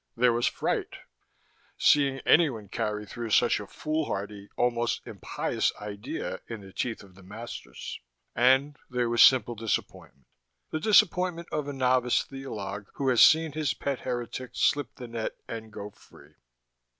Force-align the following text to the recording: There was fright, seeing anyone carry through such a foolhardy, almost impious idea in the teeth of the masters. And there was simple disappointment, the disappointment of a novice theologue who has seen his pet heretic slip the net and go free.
There 0.17 0.33
was 0.33 0.47
fright, 0.47 0.95
seeing 1.77 2.21
anyone 2.21 2.69
carry 2.69 3.05
through 3.05 3.29
such 3.29 3.59
a 3.59 3.67
foolhardy, 3.67 4.49
almost 4.57 5.05
impious 5.05 5.71
idea 5.79 6.39
in 6.47 6.61
the 6.61 6.73
teeth 6.73 7.03
of 7.03 7.13
the 7.13 7.21
masters. 7.21 7.99
And 8.35 8.77
there 8.89 9.09
was 9.09 9.21
simple 9.21 9.53
disappointment, 9.53 10.25
the 10.71 10.79
disappointment 10.79 11.49
of 11.51 11.67
a 11.67 11.73
novice 11.73 12.23
theologue 12.23 12.87
who 12.95 13.09
has 13.09 13.21
seen 13.21 13.51
his 13.51 13.75
pet 13.75 13.99
heretic 13.99 14.55
slip 14.55 14.95
the 14.95 15.07
net 15.07 15.35
and 15.47 15.71
go 15.71 15.91
free. 15.91 16.33